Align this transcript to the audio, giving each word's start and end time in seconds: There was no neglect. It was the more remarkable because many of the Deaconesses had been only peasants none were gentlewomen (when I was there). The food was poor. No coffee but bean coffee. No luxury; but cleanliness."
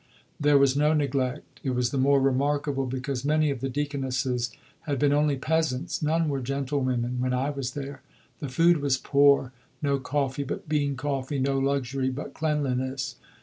There 0.39 0.57
was 0.57 0.75
no 0.75 0.93
neglect. 0.93 1.59
It 1.63 1.75
was 1.75 1.91
the 1.91 1.99
more 1.99 2.19
remarkable 2.19 2.87
because 2.87 3.23
many 3.23 3.51
of 3.51 3.59
the 3.59 3.69
Deaconesses 3.69 4.49
had 4.89 4.97
been 4.97 5.13
only 5.13 5.35
peasants 5.37 6.01
none 6.01 6.27
were 6.27 6.41
gentlewomen 6.41 7.17
(when 7.19 7.35
I 7.35 7.51
was 7.51 7.73
there). 7.73 8.01
The 8.39 8.49
food 8.49 8.77
was 8.77 8.97
poor. 8.97 9.51
No 9.79 9.99
coffee 9.99 10.41
but 10.43 10.67
bean 10.67 10.95
coffee. 10.95 11.37
No 11.37 11.59
luxury; 11.59 12.09
but 12.09 12.33
cleanliness." 12.33 13.17